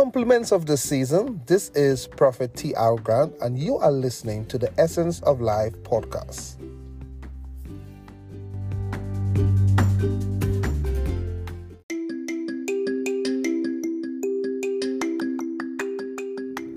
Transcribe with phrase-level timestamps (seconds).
[0.00, 2.74] compliments of the season, this is Prophet T.
[2.74, 6.56] Al Grant, and you are listening to the Essence of Life podcast.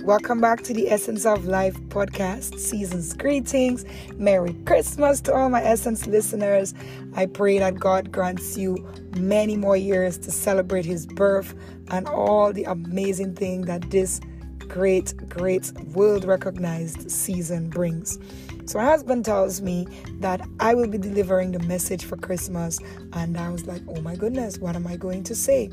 [0.04, 2.60] Welcome back to the Essence of Life podcast.
[2.60, 3.86] Season's greetings.
[4.18, 6.74] Merry Christmas to all my Essence listeners.
[7.16, 8.86] I pray that God grants you
[9.16, 11.54] many more years to celebrate His birth
[11.90, 14.20] and all the amazing thing that this
[14.68, 18.18] great, great world recognized season brings.
[18.66, 19.88] So, my husband tells me
[20.20, 22.80] that I will be delivering the message for Christmas,
[23.14, 25.70] and I was like, oh my goodness, what am I going to say?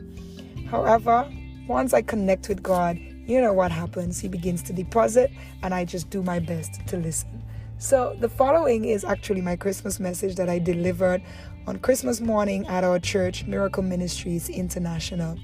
[0.69, 1.31] However,
[1.69, 4.19] once I connect with God, you know what happens.
[4.19, 5.31] He begins to deposit,
[5.63, 7.43] and I just do my best to listen.
[7.79, 11.23] So, the following is actually my Christmas message that I delivered
[11.71, 15.39] on Christmas morning at our church, Miracle Ministries International.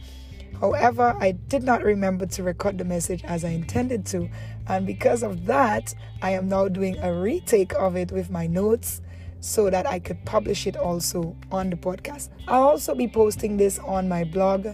[0.61, 4.29] However, I did not remember to record the message as I intended to,
[4.67, 9.03] and because of that, I am now doing a retake of it with my notes
[9.39, 12.31] so that I could publish it also on the podcast.
[12.49, 14.67] I'll also be posting this on my blog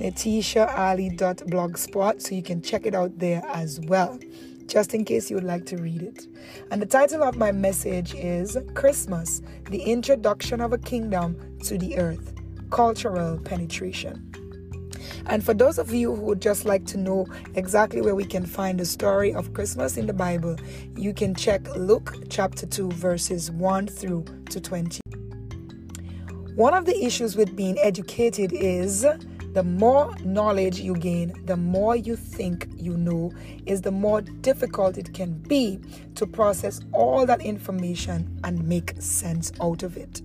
[0.00, 4.18] netishaali.blogspot, so you can check it out there as well,
[4.66, 6.26] just in case you would like to read it.
[6.70, 11.98] And the title of my message is Christmas The Introduction of a Kingdom to the
[11.98, 12.34] Earth
[12.70, 14.22] Cultural Penetration.
[15.26, 18.46] And for those of you who would just like to know exactly where we can
[18.46, 20.56] find the story of Christmas in the Bible,
[20.96, 25.00] you can check Luke chapter 2, verses 1 through to 20.
[26.54, 29.04] One of the issues with being educated is
[29.56, 33.32] the more knowledge you gain, the more you think you know,
[33.64, 35.80] is the more difficult it can be
[36.14, 40.20] to process all that information and make sense out of it.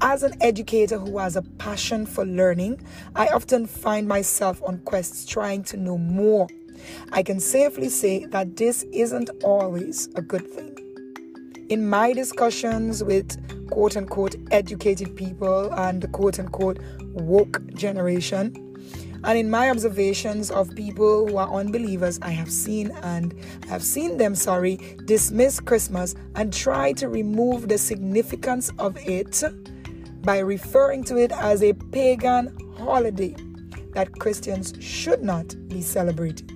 [0.00, 2.80] As an educator who has a passion for learning,
[3.14, 6.48] I often find myself on quests trying to know more.
[7.12, 10.78] I can safely say that this isn't always a good thing.
[11.68, 13.36] In my discussions with
[13.72, 16.78] quote unquote educated people and the quote unquote
[17.14, 18.71] woke generation.
[19.24, 23.34] And in my observations of people who are unbelievers, I have seen and
[23.68, 29.42] have seen them, sorry, dismiss Christmas and try to remove the significance of it
[30.22, 33.36] by referring to it as a pagan holiday
[33.94, 36.48] that Christians should not be celebrating.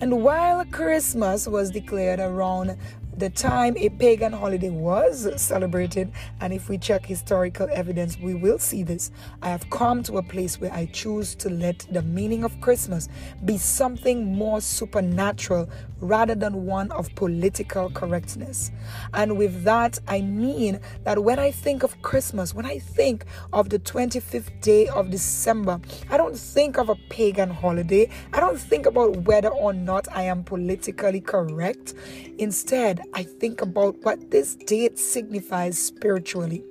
[0.00, 2.76] And while Christmas was declared around
[3.16, 8.58] the time a pagan holiday was celebrated, and if we check historical evidence, we will
[8.58, 9.10] see this.
[9.42, 13.08] I have come to a place where I choose to let the meaning of Christmas
[13.44, 15.68] be something more supernatural
[16.00, 18.70] rather than one of political correctness.
[19.12, 23.68] And with that, I mean that when I think of Christmas, when I think of
[23.68, 28.08] the 25th day of December, I don't think of a pagan holiday.
[28.32, 31.94] I don't think about whether or not I am politically correct.
[32.38, 36.64] Instead, I think about what this date signifies spiritually,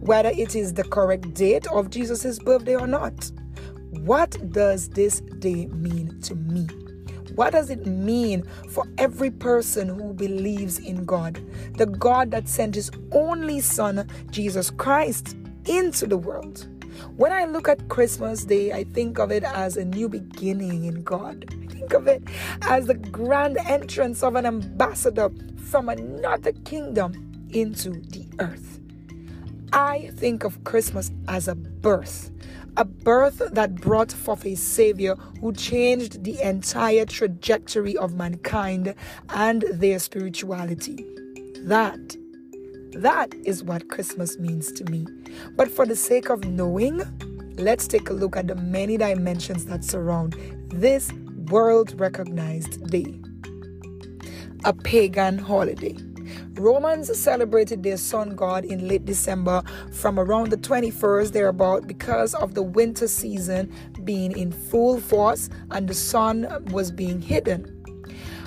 [0.00, 3.30] whether it is the correct date of Jesus' birthday or not.
[3.90, 6.66] What does this day mean to me?
[7.34, 11.40] What does it mean for every person who believes in God?
[11.76, 16.66] The God that sent his only Son, Jesus Christ, into the world.
[17.16, 21.02] When I look at Christmas Day, I think of it as a new beginning in
[21.02, 21.44] God.
[21.62, 22.22] I think of it
[22.62, 28.80] as the grand entrance of an ambassador from another kingdom into the earth.
[29.72, 32.30] I think of Christmas as a birth,
[32.76, 38.94] a birth that brought forth a Savior who changed the entire trajectory of mankind
[39.30, 41.04] and their spirituality.
[41.62, 42.16] That,
[42.96, 45.06] that is what Christmas means to me.
[45.56, 47.02] But for the sake of knowing,
[47.56, 50.36] let's take a look at the many dimensions that surround
[50.68, 51.12] this
[51.48, 53.20] world recognized day
[54.64, 55.94] a pagan holiday.
[56.54, 59.62] Romans celebrated their sun god in late December
[59.92, 63.70] from around the 21st thereabout because of the winter season
[64.04, 67.73] being in full force and the sun was being hidden.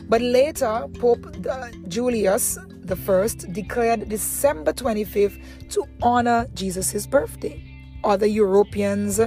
[0.10, 2.58] But later, Pope uh, Julius
[2.90, 7.62] I declared December 25th to honor Jesus' birthday.
[8.04, 9.20] Other Europeans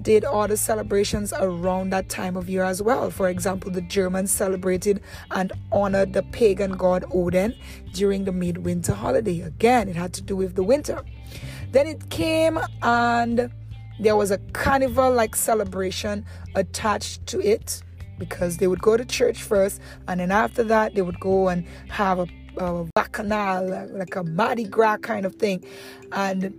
[0.00, 3.10] did the celebrations around that time of year as well.
[3.10, 5.00] For example, the Germans celebrated
[5.30, 7.54] and honored the pagan god Odin
[7.92, 9.40] during the midwinter holiday.
[9.42, 11.02] Again, it had to do with the winter.
[11.72, 13.50] Then it came and
[14.00, 16.24] there was a carnival like celebration
[16.54, 17.82] attached to it
[18.18, 21.66] because they would go to church first and then after that they would go and
[21.88, 22.26] have a,
[22.58, 25.64] a bacchanal like a Mardi Gras kind of thing
[26.12, 26.54] and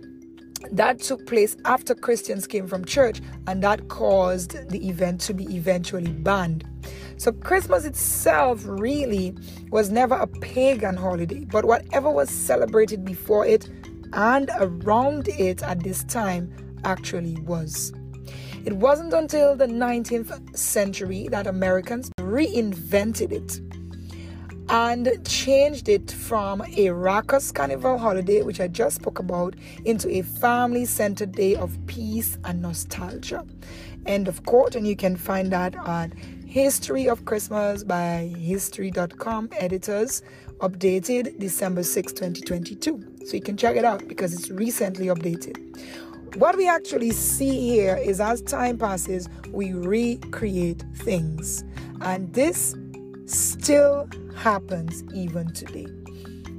[0.72, 5.44] that took place after Christians came from church, and that caused the event to be
[5.54, 6.64] eventually banned.
[7.18, 9.36] So, Christmas itself really
[9.70, 13.68] was never a pagan holiday, but whatever was celebrated before it
[14.12, 16.52] and around it at this time
[16.84, 17.92] actually was.
[18.66, 23.60] It wasn't until the 19th century that Americans reinvented it
[24.68, 29.54] and changed it from a raucous carnival holiday, which I just spoke about,
[29.84, 33.46] into a family centered day of peace and nostalgia.
[34.04, 34.74] End of quote.
[34.74, 36.12] And you can find that at
[36.44, 40.22] History of Christmas by History.com editors,
[40.58, 43.26] updated December 6, 2022.
[43.26, 45.62] So you can check it out because it's recently updated.
[46.34, 51.64] What we actually see here is as time passes, we recreate things.
[52.02, 52.74] And this
[53.24, 55.86] still happens even today.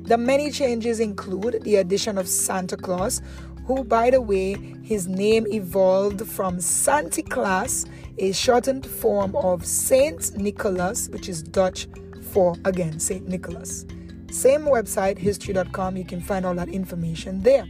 [0.07, 3.21] The many changes include the addition of Santa Claus,
[3.65, 7.85] who, by the way, his name evolved from Sinterklaas,
[8.17, 11.87] a shortened form of Saint Nicholas, which is Dutch
[12.31, 13.85] for, again, Saint Nicholas.
[14.31, 17.67] Same website, history.com, you can find all that information there.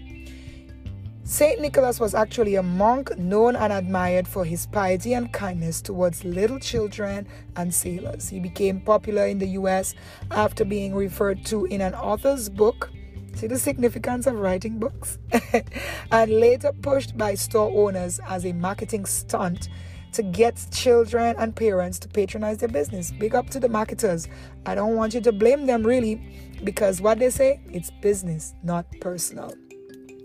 [1.27, 1.59] St.
[1.59, 6.57] Nicholas was actually a monk known and admired for his piety and kindness towards little
[6.57, 7.27] children
[7.57, 8.29] and sailors.
[8.29, 9.93] He became popular in the US
[10.31, 12.91] after being referred to in an author's book.
[13.35, 15.19] See the significance of writing books?
[16.13, 19.67] and later pushed by store owners as a marketing stunt
[20.13, 23.11] to get children and parents to patronize their business.
[23.11, 24.29] Big up to the marketers.
[24.65, 28.85] I don't want you to blame them really because what they say, it's business, not
[29.01, 29.53] personal.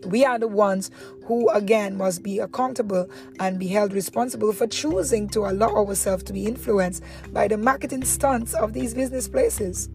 [0.06, 0.90] We are the ones
[1.24, 3.08] who, again, must be accountable
[3.38, 7.02] and be held responsible for choosing to allow ourselves to be influenced
[7.32, 9.88] by the marketing stunts of these business places.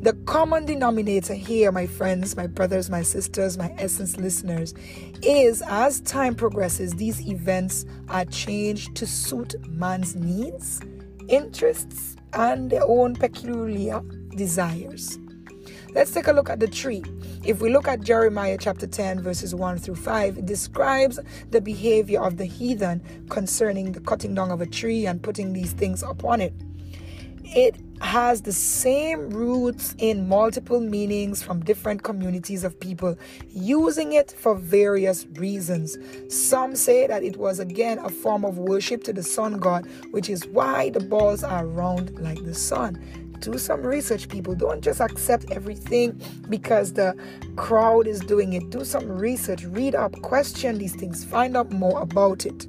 [0.00, 4.74] The common denominator here, my friends, my brothers, my sisters, my essence listeners,
[5.22, 10.80] is as time progresses, these events are changed to suit man's needs,
[11.28, 14.00] interests, and their own peculiar
[14.36, 15.18] desires.
[15.96, 17.02] Let's take a look at the tree.
[17.42, 21.18] If we look at Jeremiah chapter 10, verses 1 through 5, it describes
[21.52, 23.00] the behavior of the heathen
[23.30, 26.52] concerning the cutting down of a tree and putting these things upon it.
[27.44, 33.16] It has the same roots in multiple meanings from different communities of people,
[33.48, 35.96] using it for various reasons.
[36.28, 40.28] Some say that it was again a form of worship to the sun god, which
[40.28, 43.02] is why the balls are round like the sun
[43.40, 44.54] do some research, people.
[44.54, 47.16] Don't just accept everything because the
[47.56, 48.70] crowd is doing it.
[48.70, 52.66] Do some research, read up, question these things, find out more about it.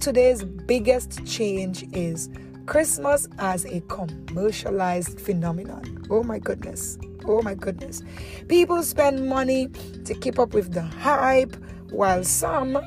[0.00, 2.30] Today's biggest change is
[2.66, 6.06] Christmas as a commercialized phenomenon.
[6.08, 6.98] Oh my goodness.
[7.26, 8.02] Oh my goodness.
[8.48, 9.68] People spend money
[10.04, 11.56] to keep up with the hype,
[11.90, 12.78] while some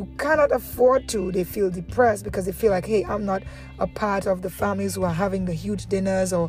[0.00, 3.42] who cannot afford to, they feel depressed because they feel like, hey, I'm not
[3.78, 6.48] a part of the families who are having the huge dinners or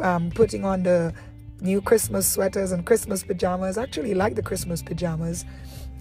[0.00, 1.12] um, putting on the
[1.60, 3.76] new Christmas sweaters and Christmas pajamas.
[3.76, 5.44] Actually like the Christmas pajamas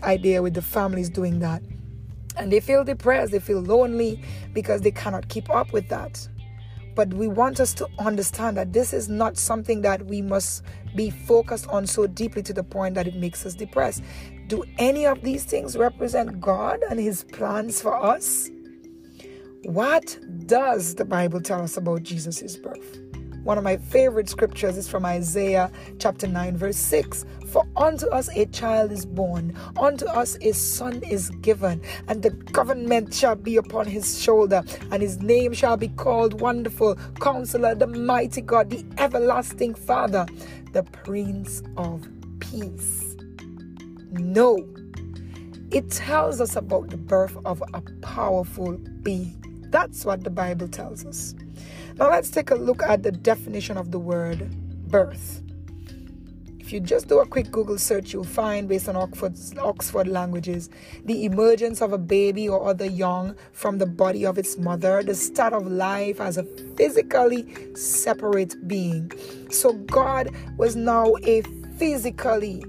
[0.03, 1.61] idea with the families doing that.
[2.37, 6.29] And they feel depressed, they feel lonely because they cannot keep up with that.
[6.95, 10.63] But we want us to understand that this is not something that we must
[10.95, 14.01] be focused on so deeply to the point that it makes us depressed.
[14.47, 18.49] Do any of these things represent God and His plans for us?
[19.63, 22.99] What does the Bible tell us about Jesus' birth?
[23.45, 27.25] One of my favorite scriptures is from Isaiah chapter 9, verse 6.
[27.45, 32.31] For unto us a child is born, unto us a son is given, and the
[32.31, 37.85] government shall be upon his shoulder, and his name shall be called Wonderful, Counselor, the
[37.85, 40.25] Mighty God, the Everlasting Father,
[40.71, 42.03] the Prince of
[42.39, 43.15] Peace.
[44.09, 44.57] No.
[45.69, 49.39] It tells us about the birth of a powerful being.
[49.69, 51.35] That's what the Bible tells us.
[51.97, 54.49] Now let's take a look at the definition of the word
[54.89, 55.41] birth.
[56.59, 60.69] If you just do a quick Google search, you'll find, based on Oxford's, Oxford languages,
[61.05, 65.15] the emergence of a baby or other young from the body of its mother, the
[65.15, 66.43] start of life as a
[66.75, 69.11] physically separate being.
[69.49, 71.43] So God was now a
[71.77, 72.61] physically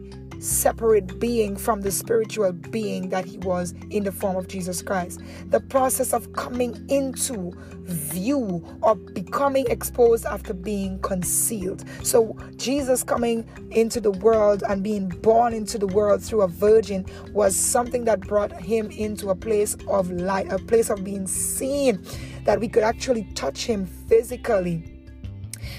[0.46, 5.20] separate being from the spiritual being that he was in the form of Jesus Christ.
[5.46, 11.84] The process of coming into view or becoming exposed after being concealed.
[12.02, 17.06] So, Jesus coming into the world and being born into the world through a virgin
[17.32, 22.04] was something that brought him into a place of light, a place of being seen,
[22.44, 24.92] that we could actually touch him physically.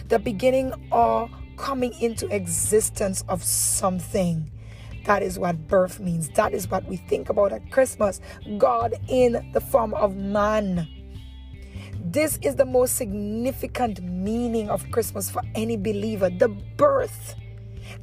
[0.10, 4.50] The beginning or coming into existence of something
[5.08, 6.28] That is what birth means.
[6.32, 8.20] That is what we think about at Christmas.
[8.58, 10.86] God in the form of man.
[12.04, 17.36] This is the most significant meaning of Christmas for any believer the birth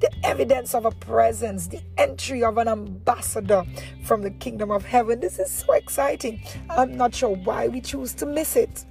[0.01, 3.65] the evidence of a presence, the entry of an ambassador
[4.03, 5.21] from the kingdom of heaven.
[5.21, 6.43] This is so exciting.
[6.71, 8.87] I'm not sure why we choose to miss it.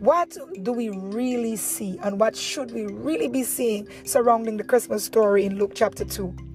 [0.00, 5.02] What do we really see, and what should we really be seeing surrounding the Christmas
[5.02, 6.51] story in Luke chapter 2?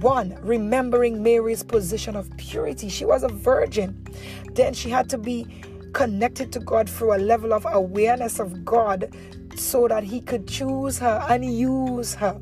[0.00, 2.88] One, remembering Mary's position of purity.
[2.88, 4.06] She was a virgin.
[4.52, 5.46] Then she had to be
[5.92, 9.14] connected to God through a level of awareness of God
[9.56, 12.40] so that He could choose her and use her.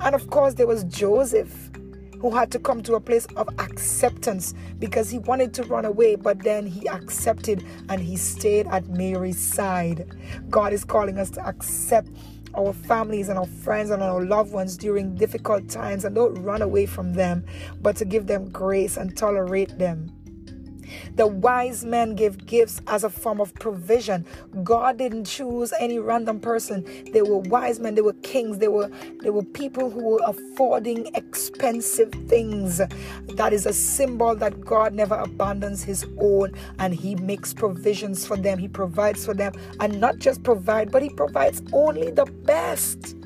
[0.00, 1.70] And of course, there was Joseph
[2.20, 6.16] who had to come to a place of acceptance because he wanted to run away,
[6.16, 10.06] but then he accepted and he stayed at Mary's side.
[10.50, 12.10] God is calling us to accept
[12.56, 16.62] our families and our friends and our loved ones during difficult times and don't run
[16.62, 17.44] away from them,
[17.80, 20.19] but to give them grace and tolerate them.
[21.16, 24.24] The wise men gave gifts as a form of provision.
[24.62, 26.84] God didn't choose any random person.
[27.12, 28.90] They were wise men, they were kings, they were
[29.22, 32.80] they were people who were affording expensive things.
[33.34, 38.36] That is a symbol that God never abandons his own and he makes provisions for
[38.36, 38.58] them.
[38.58, 43.16] He provides for them and not just provide, but he provides only the best.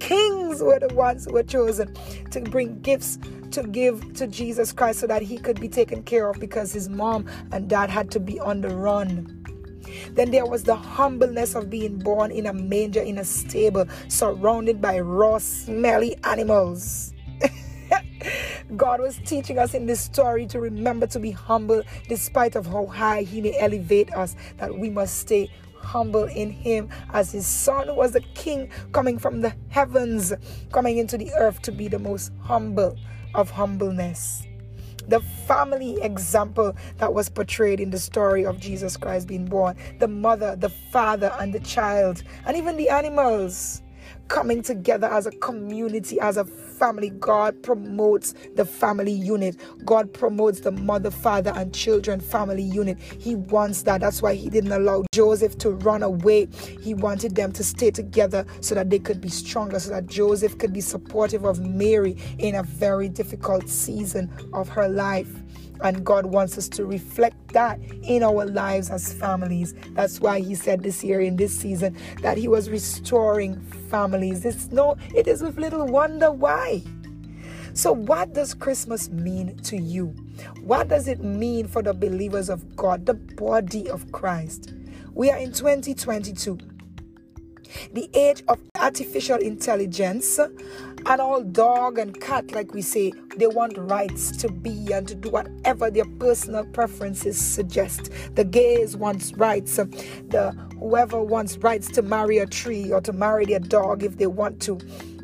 [0.00, 1.94] Kings were the ones who were chosen
[2.30, 3.18] to bring gifts
[3.52, 6.88] to give to Jesus Christ so that he could be taken care of because his
[6.88, 9.36] mom and dad had to be on the run.
[10.12, 14.80] Then there was the humbleness of being born in a manger in a stable, surrounded
[14.80, 17.12] by raw, smelly animals.
[18.76, 22.86] God was teaching us in this story to remember to be humble despite of how
[22.86, 25.50] high he may elevate us, that we must stay
[25.82, 30.32] humble in him as his son was the king coming from the heavens,
[30.72, 32.96] coming into the earth to be the most humble
[33.34, 34.46] of humbleness.
[35.08, 40.08] The family example that was portrayed in the story of Jesus Christ being born, the
[40.08, 43.82] mother, the father, and the child, and even the animals
[44.28, 46.44] coming together as a community, as a
[46.80, 47.10] family.
[47.10, 49.56] God promotes the family unit.
[49.84, 52.98] God promotes the mother, father, and children family unit.
[52.98, 54.00] He wants that.
[54.00, 56.48] That's why He didn't allow Joseph to run away.
[56.80, 60.56] He wanted them to stay together so that they could be stronger, so that Joseph
[60.58, 65.28] could be supportive of Mary in a very difficult season of her life.
[65.82, 69.74] And God wants us to reflect that in our lives as families.
[69.92, 73.60] That's why He said this year in this season that He was restoring
[73.90, 74.44] families.
[74.44, 76.82] It's no, it is with little wonder why.
[77.72, 80.06] So, what does Christmas mean to you?
[80.62, 84.74] What does it mean for the believers of God, the body of Christ?
[85.14, 86.58] We are in 2022
[87.92, 93.76] the age of artificial intelligence and all dog and cat like we say they want
[93.78, 98.10] rights to be and to do whatever their personal preferences suggest.
[98.34, 103.44] The gays wants rights the whoever wants rights to marry a tree or to marry
[103.44, 104.78] their dog if they want to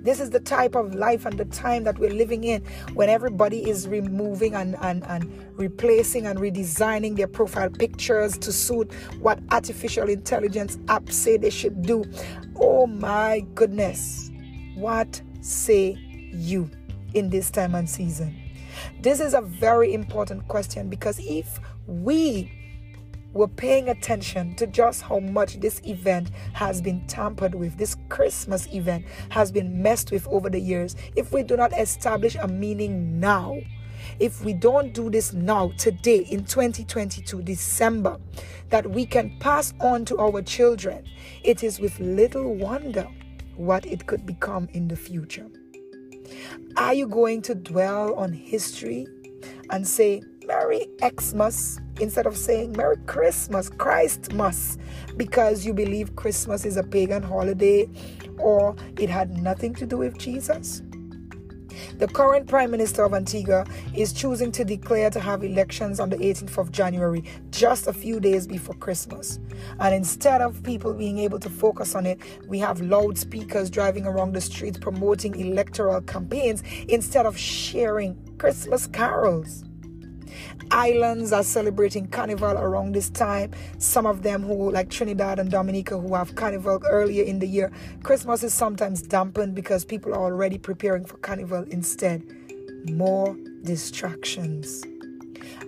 [0.06, 2.62] this is the type of life and the time that we're living in
[2.94, 8.92] when everybody is removing and, and, and replacing and redesigning their profile pictures to suit
[9.20, 12.04] what artificial intelligence apps say they should do.
[12.60, 14.30] Oh my goodness.
[14.76, 15.96] What say
[16.32, 16.70] you
[17.14, 18.36] in this time and season?
[19.00, 22.52] This is a very important question because if we
[23.36, 28.66] were paying attention to just how much this event has been tampered with, this Christmas
[28.72, 33.20] event has been messed with over the years, if we do not establish a meaning
[33.20, 33.58] now,
[34.18, 38.18] if we don't do this now, today in 2022, December,
[38.70, 41.04] that we can pass on to our children,
[41.42, 43.06] it is with little wonder
[43.56, 45.46] what it could become in the future.
[46.76, 49.06] Are you going to dwell on history
[49.70, 54.78] and say, Merry Xmas instead of saying Merry Christmas, Christmas,
[55.16, 57.88] because you believe Christmas is a pagan holiday
[58.38, 60.82] or it had nothing to do with Jesus?
[61.98, 66.16] The current Prime Minister of Antigua is choosing to declare to have elections on the
[66.16, 69.38] 18th of January, just a few days before Christmas.
[69.80, 74.32] And instead of people being able to focus on it, we have loudspeakers driving around
[74.32, 79.65] the streets promoting electoral campaigns instead of sharing Christmas carols.
[80.70, 83.52] Islands are celebrating Carnival around this time.
[83.78, 87.70] Some of them who, like Trinidad and Dominica, who have Carnival earlier in the year.
[88.02, 92.22] Christmas is sometimes dampened because people are already preparing for Carnival instead.
[92.90, 94.84] More distractions.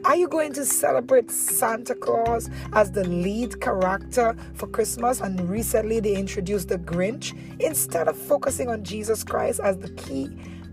[0.05, 5.21] Are you going to celebrate Santa Claus as the lead character for Christmas?
[5.21, 10.31] And recently they introduced the Grinch instead of focusing on Jesus Christ as the key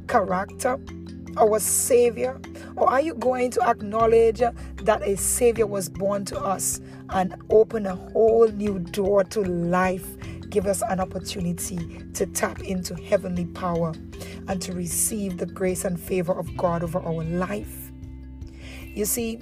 [0.08, 0.80] character.
[1.38, 2.40] Our Savior?
[2.76, 7.86] Or are you going to acknowledge that a Savior was born to us and open
[7.86, 10.08] a whole new door to life?
[10.50, 13.94] Give us an opportunity to tap into heavenly power
[14.48, 17.92] and to receive the grace and favor of God over our life.
[18.94, 19.42] You see,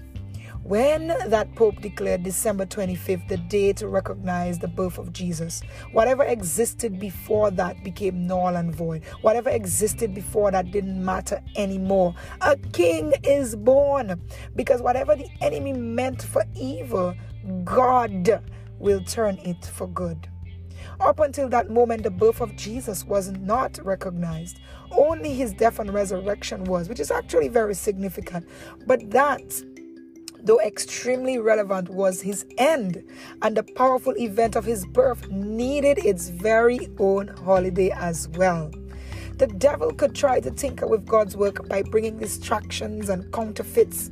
[0.63, 6.24] when that Pope declared December 25th the day to recognize the birth of Jesus, whatever
[6.24, 9.03] existed before that became null and void.
[9.22, 12.15] Whatever existed before that didn't matter anymore.
[12.41, 14.22] A king is born
[14.55, 17.13] because whatever the enemy meant for evil,
[17.63, 18.41] God
[18.79, 20.29] will turn it for good.
[21.00, 24.60] Up until that moment, the birth of Jesus was not recognized.
[24.91, 28.48] Only his death and resurrection was, which is actually very significant.
[28.86, 29.41] But that
[30.44, 33.04] though extremely relevant, was his end,
[33.42, 38.72] and the powerful event of his birth needed its very own holiday as well.
[39.38, 44.12] The devil could try to tinker with God's work by bringing distractions and counterfeits.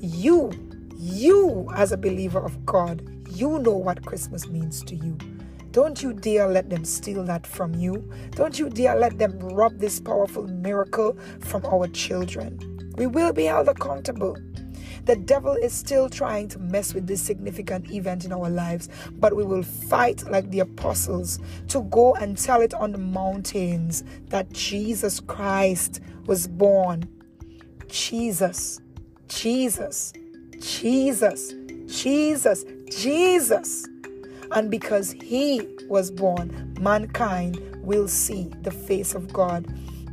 [0.00, 0.50] You,
[0.96, 5.16] you as a believer of God, you know what Christmas means to you.
[5.72, 8.10] Don't you dare let them steal that from you.
[8.32, 12.58] Don't you dare let them rob this powerful miracle from our children.
[12.96, 14.36] We will be held accountable.
[15.04, 19.34] The devil is still trying to mess with this significant event in our lives, but
[19.34, 21.38] we will fight like the apostles
[21.68, 27.08] to go and tell it on the mountains that Jesus Christ was born.
[27.88, 28.80] Jesus,
[29.28, 30.12] Jesus,
[30.60, 31.54] Jesus,
[31.86, 33.86] Jesus, Jesus.
[34.52, 39.66] And because he was born, mankind will see the face of God.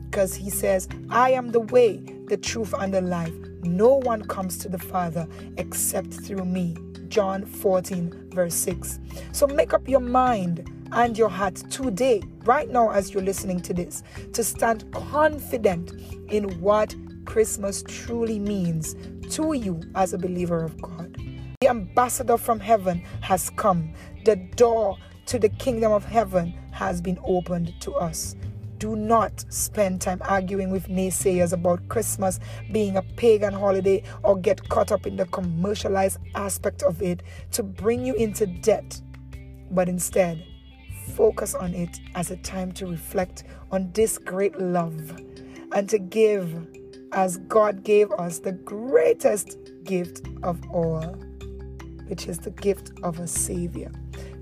[0.09, 3.33] Because he says, I am the way, the truth, and the life.
[3.63, 6.75] No one comes to the Father except through me.
[7.07, 8.99] John 14, verse 6.
[9.31, 13.73] So make up your mind and your heart today, right now, as you're listening to
[13.73, 15.93] this, to stand confident
[16.29, 16.95] in what
[17.25, 18.95] Christmas truly means
[19.31, 21.17] to you as a believer of God.
[21.61, 23.93] The ambassador from heaven has come,
[24.25, 28.35] the door to the kingdom of heaven has been opened to us.
[28.79, 32.39] Do not spend time arguing with naysayers about Christmas
[32.71, 37.63] being a pagan holiday or get caught up in the commercialized aspect of it to
[37.63, 39.01] bring you into debt.
[39.71, 40.45] But instead,
[41.15, 45.17] focus on it as a time to reflect on this great love
[45.73, 46.67] and to give
[47.13, 51.01] as God gave us the greatest gift of all,
[52.07, 53.91] which is the gift of a Savior,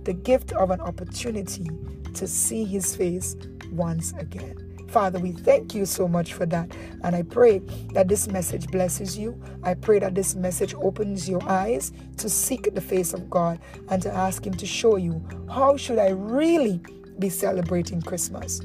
[0.04, 1.70] the gift of an opportunity
[2.16, 3.36] to see His face
[3.72, 4.66] once again.
[4.90, 6.72] Father, we thank you so much for that.
[7.04, 7.60] And I pray
[7.94, 9.42] that this message blesses you.
[9.64, 14.02] I pray that this message opens your eyes to seek the face of God and
[14.02, 16.82] to ask Him to show you how should I really
[17.20, 18.60] be celebrating Christmas.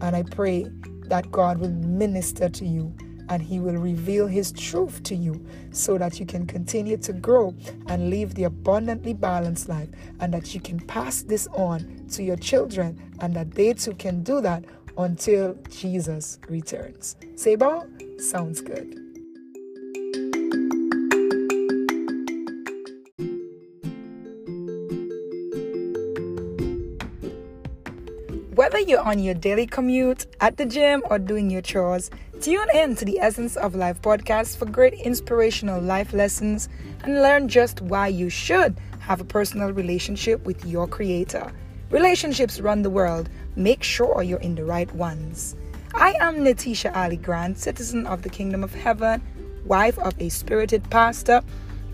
[0.00, 0.66] And I pray
[1.06, 2.94] that God will minister to you
[3.32, 7.54] and He will reveal His truth to you so that you can continue to grow
[7.86, 9.88] and live the abundantly balanced life,
[10.20, 14.22] and that you can pass this on to your children, and that they too can
[14.22, 14.64] do that
[14.98, 17.16] until Jesus returns.
[17.34, 19.01] Seba, sounds good.
[28.54, 32.10] Whether you're on your daily commute, at the gym, or doing your chores,
[32.42, 36.68] tune in to the Essence of Life podcast for great inspirational life lessons
[37.02, 41.50] and learn just why you should have a personal relationship with your Creator.
[41.88, 43.30] Relationships run the world.
[43.56, 45.56] Make sure you're in the right ones.
[45.94, 49.22] I am Natisha Ali Grant, citizen of the Kingdom of Heaven,
[49.64, 51.40] wife of a spirited pastor,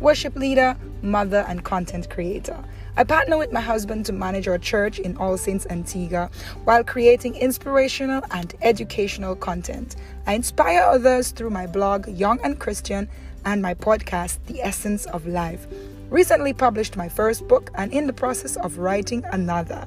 [0.01, 2.57] worship leader, mother, and content creator.
[2.97, 6.31] I partner with my husband to manage our church in All Saints Antigua
[6.65, 9.97] while creating inspirational and educational content.
[10.27, 13.09] I inspire others through my blog, Young and Christian,
[13.45, 15.67] and my podcast, The Essence of Life.
[16.11, 19.87] Recently published my first book and in the process of writing another.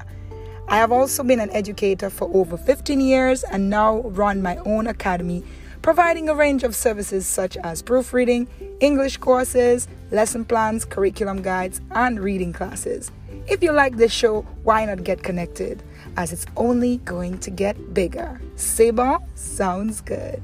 [0.67, 4.88] I have also been an educator for over 15 years and now run my own
[4.88, 5.43] academy
[5.82, 8.48] providing a range of services such as proofreading,
[8.80, 13.12] English courses, lesson plans, curriculum guides, and reading classes.
[13.48, 15.82] If you like this show, why not get connected?
[16.17, 18.39] As it's only going to get bigger.
[18.56, 20.41] Seba sounds good.